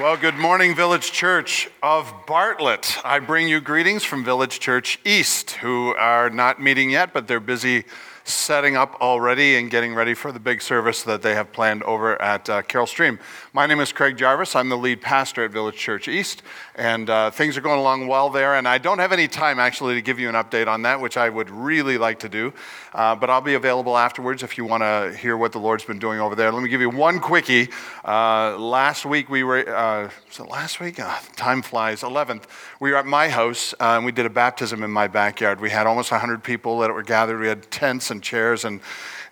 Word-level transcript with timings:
Well, 0.00 0.16
good 0.16 0.36
morning, 0.36 0.74
Village 0.74 1.12
Church 1.12 1.68
of 1.82 2.14
Bartlett. 2.26 2.96
I 3.04 3.18
bring 3.18 3.46
you 3.46 3.60
greetings 3.60 4.02
from 4.02 4.24
Village 4.24 4.58
Church 4.58 4.98
East, 5.04 5.50
who 5.50 5.94
are 5.96 6.30
not 6.30 6.58
meeting 6.58 6.88
yet, 6.88 7.12
but 7.12 7.28
they're 7.28 7.40
busy 7.40 7.84
setting 8.24 8.76
up 8.76 9.00
already 9.00 9.56
and 9.56 9.70
getting 9.70 9.94
ready 9.94 10.14
for 10.14 10.32
the 10.32 10.38
big 10.38 10.62
service 10.62 11.02
that 11.02 11.22
they 11.22 11.34
have 11.34 11.52
planned 11.52 11.82
over 11.82 12.20
at 12.20 12.48
uh, 12.48 12.62
Carol 12.62 12.86
Stream. 12.86 13.18
My 13.52 13.66
name 13.66 13.80
is 13.80 13.92
Craig 13.92 14.16
Jarvis. 14.16 14.54
I'm 14.54 14.68
the 14.68 14.76
lead 14.76 15.00
pastor 15.00 15.44
at 15.44 15.50
Village 15.50 15.76
Church 15.76 16.08
East, 16.08 16.42
and 16.74 17.10
uh, 17.10 17.30
things 17.30 17.56
are 17.56 17.60
going 17.60 17.80
along 17.80 18.06
well 18.06 18.30
there. 18.30 18.54
And 18.54 18.68
I 18.68 18.78
don't 18.78 18.98
have 18.98 19.12
any 19.12 19.28
time 19.28 19.58
actually 19.58 19.94
to 19.94 20.02
give 20.02 20.18
you 20.18 20.28
an 20.28 20.34
update 20.34 20.68
on 20.68 20.82
that, 20.82 21.00
which 21.00 21.16
I 21.16 21.28
would 21.28 21.50
really 21.50 21.98
like 21.98 22.20
to 22.20 22.28
do. 22.28 22.52
Uh, 22.94 23.14
but 23.14 23.30
I'll 23.30 23.40
be 23.40 23.54
available 23.54 23.96
afterwards 23.96 24.42
if 24.42 24.58
you 24.58 24.64
want 24.64 24.82
to 24.82 25.16
hear 25.16 25.36
what 25.36 25.52
the 25.52 25.58
Lord's 25.58 25.84
been 25.84 25.98
doing 25.98 26.20
over 26.20 26.34
there. 26.34 26.52
Let 26.52 26.62
me 26.62 26.68
give 26.68 26.80
you 26.80 26.90
one 26.90 27.18
quickie. 27.20 27.70
Uh, 28.04 28.58
last 28.58 29.04
week 29.04 29.28
we 29.28 29.42
were, 29.42 29.68
uh, 29.68 30.10
last 30.46 30.78
week? 30.78 31.00
Ah, 31.00 31.22
time 31.34 31.62
flies. 31.62 32.02
11th. 32.02 32.44
We 32.80 32.90
were 32.90 32.98
at 32.98 33.06
my 33.06 33.28
house 33.28 33.72
uh, 33.74 33.96
and 33.96 34.04
we 34.04 34.12
did 34.12 34.26
a 34.26 34.30
baptism 34.30 34.82
in 34.82 34.90
my 34.90 35.08
backyard. 35.08 35.60
We 35.60 35.70
had 35.70 35.86
almost 35.86 36.10
100 36.10 36.44
people 36.44 36.78
that 36.80 36.92
were 36.92 37.02
gathered. 37.02 37.40
We 37.40 37.48
had 37.48 37.70
tents 37.70 38.10
and 38.12 38.22
chairs 38.22 38.64
and 38.64 38.80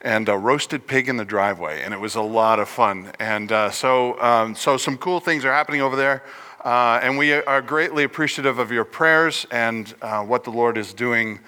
and 0.02 0.28
a 0.28 0.36
roasted 0.36 0.86
pig 0.86 1.08
in 1.08 1.16
the 1.16 1.24
driveway, 1.24 1.82
and 1.82 1.92
it 1.92 2.00
was 2.00 2.14
a 2.14 2.22
lot 2.22 2.58
of 2.58 2.68
fun. 2.68 3.12
And 3.18 3.52
uh, 3.52 3.70
so, 3.70 4.20
um, 4.20 4.54
so 4.54 4.76
some 4.76 4.96
cool 4.96 5.20
things 5.20 5.44
are 5.44 5.52
happening 5.52 5.82
over 5.82 5.96
there, 5.96 6.22
uh, 6.64 7.00
and 7.02 7.18
we 7.18 7.32
are 7.32 7.60
greatly 7.60 8.04
appreciative 8.04 8.58
of 8.58 8.72
your 8.72 8.84
prayers 8.84 9.46
and 9.50 9.92
uh, 10.00 10.22
what 10.24 10.44
the 10.44 10.50
Lord 10.50 10.78
is 10.78 10.94
doing 10.94 11.40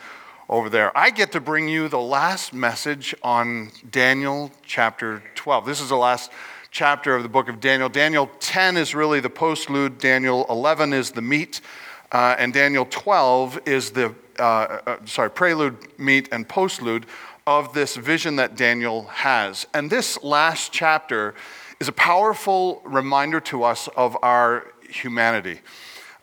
over 0.48 0.68
there. 0.68 0.96
I 0.96 1.10
get 1.10 1.32
to 1.32 1.40
bring 1.40 1.68
you 1.68 1.88
the 1.88 2.00
last 2.00 2.52
message 2.52 3.14
on 3.22 3.70
Daniel 3.90 4.50
chapter 4.66 5.22
12. 5.34 5.64
This 5.64 5.80
is 5.80 5.88
the 5.88 5.96
last 5.96 6.30
chapter 6.70 7.16
of 7.16 7.22
the 7.22 7.28
book 7.28 7.48
of 7.48 7.58
Daniel. 7.58 7.88
Daniel 7.88 8.30
10 8.40 8.76
is 8.76 8.94
really 8.94 9.20
the 9.20 9.30
postlude. 9.30 9.98
Daniel 9.98 10.44
11 10.50 10.92
is 10.92 11.10
the 11.10 11.22
meat, 11.22 11.62
uh, 12.10 12.36
and 12.38 12.52
Daniel 12.52 12.86
12 12.90 13.60
is 13.66 13.92
the 13.92 14.14
uh, 14.38 14.42
uh, 14.86 14.96
sorry 15.04 15.30
prelude, 15.30 15.76
meat 15.98 16.28
and 16.32 16.48
postlude 16.48 17.04
of 17.46 17.72
this 17.74 17.96
vision 17.96 18.36
that 18.36 18.56
Daniel 18.56 19.04
has. 19.08 19.66
And 19.74 19.90
this 19.90 20.22
last 20.22 20.72
chapter 20.72 21.34
is 21.80 21.88
a 21.88 21.92
powerful 21.92 22.80
reminder 22.84 23.40
to 23.40 23.64
us 23.64 23.88
of 23.96 24.16
our 24.22 24.66
humanity. 24.88 25.60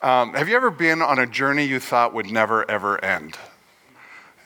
Um, 0.02 0.34
have 0.34 0.48
you 0.48 0.56
ever 0.56 0.72
been 0.72 1.02
on 1.02 1.20
a 1.20 1.28
journey 1.28 1.66
you 1.66 1.80
thought 1.80 2.14
would 2.14 2.32
never, 2.32 2.70
ever 2.72 3.04
end? 3.04 3.38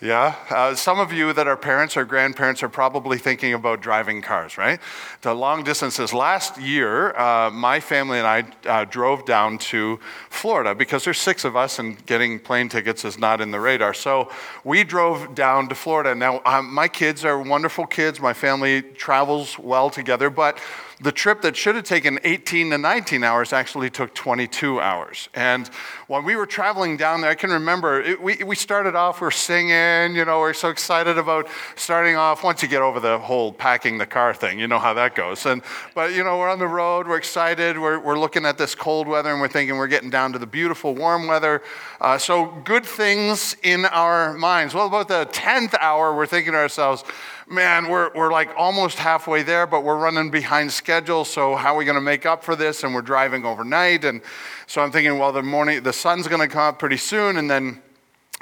Yeah? 0.03 0.35
Uh, 0.49 0.75
some 0.75 0.99
of 0.99 1.13
you 1.13 1.31
that 1.31 1.47
are 1.47 1.55
parents 1.55 1.95
or 1.95 2.03
grandparents 2.03 2.61
are 2.61 2.67
probably 2.67 3.17
thinking 3.17 3.53
about 3.53 3.79
driving 3.79 4.21
cars, 4.21 4.57
right? 4.57 4.81
To 5.21 5.31
long 5.31 5.63
distances. 5.63 6.11
Last 6.13 6.59
year, 6.59 7.17
uh, 7.17 7.49
my 7.49 7.79
family 7.79 8.17
and 8.17 8.27
I 8.27 8.43
uh, 8.67 8.83
drove 8.83 9.23
down 9.23 9.59
to 9.59 10.01
Florida 10.29 10.75
because 10.75 11.05
there's 11.05 11.19
six 11.19 11.45
of 11.45 11.55
us 11.55 11.79
and 11.79 12.05
getting 12.05 12.37
plane 12.37 12.67
tickets 12.67 13.05
is 13.05 13.17
not 13.17 13.39
in 13.39 13.51
the 13.51 13.61
radar. 13.61 13.93
So 13.93 14.29
we 14.65 14.83
drove 14.83 15.35
down 15.35 15.69
to 15.69 15.75
Florida. 15.75 16.13
Now, 16.13 16.41
um, 16.45 16.73
my 16.73 16.89
kids 16.89 17.23
are 17.23 17.41
wonderful 17.41 17.85
kids. 17.85 18.19
My 18.19 18.33
family 18.33 18.81
travels 18.81 19.57
well 19.57 19.89
together, 19.89 20.29
but 20.29 20.59
the 21.03 21.11
trip 21.11 21.41
that 21.41 21.57
should 21.57 21.75
have 21.75 21.83
taken 21.83 22.17
18 22.23 22.69
to 22.69 22.77
19 22.77 23.25
hours 23.25 23.51
actually 23.51 23.89
took 23.89 24.15
22 24.15 24.79
hours. 24.79 25.27
And 25.33 25.67
when 26.07 26.23
we 26.23 26.37
were 26.37 26.45
traveling 26.45 26.95
down 26.95 27.19
there, 27.19 27.29
I 27.29 27.35
can 27.35 27.49
remember 27.49 28.01
it, 28.01 28.21
we, 28.21 28.41
we 28.43 28.55
started 28.55 28.95
off, 28.95 29.19
we're 29.19 29.29
singing, 29.29 30.15
you 30.15 30.23
know, 30.23 30.39
we're 30.39 30.53
so 30.53 30.69
excited 30.69 31.17
about 31.17 31.49
starting 31.75 32.15
off. 32.15 32.41
Once 32.41 32.63
you 32.63 32.69
get 32.69 32.81
over 32.81 33.01
the 33.01 33.19
whole 33.19 33.51
packing 33.51 33.97
the 33.97 34.05
car 34.05 34.33
thing, 34.33 34.59
you 34.59 34.67
know 34.67 34.79
how 34.79 34.93
that 34.93 35.13
goes. 35.13 35.45
And, 35.45 35.61
but, 35.93 36.13
you 36.13 36.23
know, 36.23 36.37
we're 36.37 36.49
on 36.49 36.59
the 36.59 36.67
road, 36.67 37.05
we're 37.05 37.17
excited, 37.17 37.77
we're, 37.77 37.99
we're 37.99 38.17
looking 38.17 38.45
at 38.45 38.57
this 38.57 38.73
cold 38.73 39.05
weather, 39.05 39.29
and 39.29 39.41
we're 39.41 39.49
thinking 39.49 39.75
we're 39.75 39.87
getting 39.87 40.09
down 40.09 40.31
to 40.31 40.39
the 40.39 40.47
beautiful 40.47 40.95
warm 40.95 41.27
weather. 41.27 41.61
Uh, 41.99 42.17
so 42.17 42.45
good 42.63 42.85
things 42.85 43.57
in 43.61 43.83
our 43.87 44.33
minds. 44.33 44.73
Well, 44.73 44.87
about 44.87 45.09
the 45.09 45.25
10th 45.33 45.75
hour, 45.81 46.15
we're 46.15 46.27
thinking 46.27 46.53
to 46.53 46.59
ourselves, 46.59 47.03
man, 47.48 47.89
we're, 47.89 48.11
we're 48.14 48.31
like 48.31 48.49
almost 48.58 48.98
halfway 48.98 49.43
there, 49.43 49.67
but 49.67 49.83
we're 49.83 49.98
running 49.98 50.31
behind 50.31 50.71
schedule. 50.71 51.26
So 51.26 51.55
how 51.55 51.76
are 51.76 51.77
we 51.77 51.86
going 51.86 51.95
to 51.95 52.02
make 52.02 52.26
up 52.26 52.43
for 52.43 52.55
this? 52.55 52.83
And 52.83 52.93
we're 52.93 53.02
driving 53.02 53.45
overnight. 53.45 54.05
And 54.05 54.21
so 54.67 54.81
I'm 54.81 54.92
thinking, 54.92 55.17
well, 55.17 55.31
the 55.31 55.43
morning, 55.43 55.83
the 55.83 55.93
sun's 55.93 56.27
going 56.27 56.42
to 56.42 56.48
come 56.48 56.61
up 56.61 56.80
pretty 56.80 56.98
soon. 56.98 57.37
And 57.37 57.49
then 57.49 57.81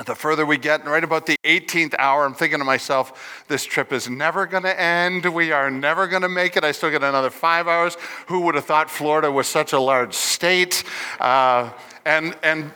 the 0.05 0.15
further 0.15 0.45
we 0.45 0.57
get, 0.57 0.85
right 0.85 1.03
about 1.03 1.25
the 1.25 1.35
18th 1.43 1.95
hour, 1.99 2.25
I'm 2.25 2.33
thinking 2.33 2.59
to 2.59 2.65
myself, 2.65 3.43
this 3.47 3.65
trip 3.65 3.91
is 3.91 4.09
never 4.09 4.45
going 4.45 4.63
to 4.63 4.79
end. 4.79 5.25
We 5.25 5.51
are 5.51 5.69
never 5.69 6.07
going 6.07 6.23
to 6.23 6.29
make 6.29 6.57
it. 6.57 6.63
I 6.63 6.71
still 6.71 6.89
get 6.89 7.03
another 7.03 7.29
five 7.29 7.67
hours. 7.67 7.97
Who 8.27 8.41
would 8.41 8.55
have 8.55 8.65
thought 8.65 8.89
Florida 8.89 9.31
was 9.31 9.47
such 9.47 9.73
a 9.73 9.79
large 9.79 10.13
state? 10.13 10.83
Uh, 11.19 11.71
and, 12.05 12.35
and 12.41 12.71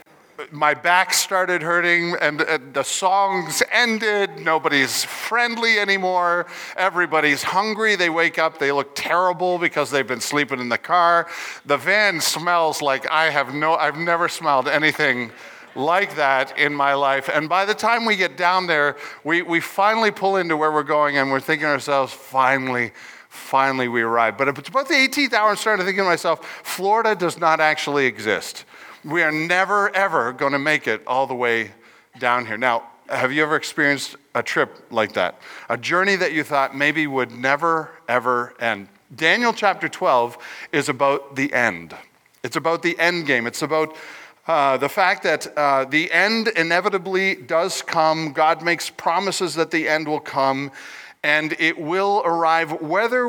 my 0.52 0.74
back 0.74 1.14
started 1.14 1.62
hurting 1.62 2.16
and, 2.22 2.42
and, 2.42 2.74
the 2.74 2.84
songs 2.84 3.64
ended. 3.72 4.40
Nobody's 4.40 5.04
friendly 5.04 5.80
anymore. 5.80 6.46
Everybody's 6.76 7.44
hungry. 7.44 7.96
They 7.96 8.10
wake 8.10 8.38
up, 8.38 8.60
they 8.60 8.72
look 8.72 8.96
terrible 8.96 9.58
because 9.58 9.92
they've 9.92 10.08
been 10.08 10.22
sleeping 10.22 10.60
in 10.60 10.70
the 10.70 10.78
car. 10.78 11.28
The 11.66 11.78
van 11.78 12.20
smells 12.22 12.82
like 12.82 13.10
I 13.10 13.30
have 13.30 13.54
no, 13.54 13.76
I've 13.76 13.98
never 13.98 14.28
smelled 14.28 14.68
anything 14.68 15.32
like 15.76 16.16
that 16.16 16.58
in 16.58 16.74
my 16.74 16.94
life. 16.94 17.30
And 17.32 17.50
by 17.50 17.66
the 17.66 17.76
time 17.76 18.06
we 18.06 18.16
get 18.16 18.38
down 18.38 18.68
there, 18.68 18.96
we, 19.24 19.42
we 19.42 19.60
finally 19.60 20.12
pull 20.12 20.38
into 20.38 20.58
where 20.58 20.72
we're 20.72 20.84
going 20.84 21.18
and 21.18 21.32
we're 21.32 21.42
thinking 21.42 21.66
to 21.66 21.72
ourselves, 21.72 22.14
finally, 22.14 22.92
finally 23.36 23.88
we 23.88 24.02
arrived. 24.02 24.38
But 24.38 24.48
it's 24.48 24.70
about 24.70 24.88
the 24.88 24.96
18th 24.96 25.34
hour 25.34 25.56
to 25.56 25.84
think 25.84 25.98
to 25.98 26.04
myself, 26.04 26.46
Florida 26.64 27.16
does 27.16 27.38
not 27.38 27.60
actually 27.60 28.06
exist 28.06 28.66
we 29.06 29.22
are 29.22 29.32
never, 29.32 29.96
ever 29.96 30.34
going 30.34 30.52
to 30.52 30.60
make 30.60 30.88
it 30.88 31.04
all 31.06 31.28
the 31.28 31.36
way 31.36 31.72
down 32.18 32.46
here. 32.46 32.58
Now, 32.58 32.84
have 33.08 33.32
you 33.32 33.44
ever 33.44 33.56
experienced 33.56 34.16
a 34.34 34.42
trip 34.42 34.88
like 34.90 35.14
that? 35.14 35.40
A 35.70 35.78
journey 35.78 36.16
that 36.16 36.34
you 36.34 36.44
thought 36.44 36.76
maybe 36.76 37.06
would 37.06 37.32
never, 37.32 37.92
ever 38.08 38.56
end? 38.60 38.88
Daniel 39.16 39.54
chapter 39.54 39.88
12 39.88 40.38
is 40.72 40.90
about 40.90 41.36
the 41.36 41.54
end. 41.54 41.96
It's 42.44 42.56
about 42.56 42.82
the 42.82 42.98
end 42.98 43.28
game. 43.28 43.46
It's 43.46 43.62
about 43.62 43.96
uh, 44.48 44.78
the 44.78 44.90
fact 44.90 45.22
that 45.24 45.56
uh, 45.56 45.86
the 45.86 46.12
end 46.12 46.48
inevitably 46.48 47.36
does 47.36 47.84
come. 47.84 48.34
God 48.34 48.64
makes 48.64 48.90
promises 48.90 49.54
that 49.54 49.70
the 49.70 49.88
end 49.88 50.08
will 50.08 50.20
come 50.20 50.72
and 51.24 51.56
it 51.60 51.80
will 51.80 52.22
arrive 52.24 52.82
whether 52.82 53.24